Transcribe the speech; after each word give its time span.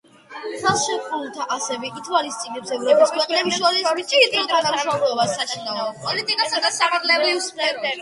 ხელშეკრულება 0.61 1.45
ასევე 1.55 1.91
ითვალისწინებს 1.99 2.73
ევროპის 2.79 3.15
ქვეყნებს 3.19 3.61
შორის 3.61 3.87
მჭიდრო 4.01 4.45
თანამშრომლობას 4.55 5.39
საშინაო 5.39 5.89
პოლიტიკასა 6.11 6.67
და 6.69 6.77
სამართლებრივ 6.83 7.43
სფეროში. 7.53 7.99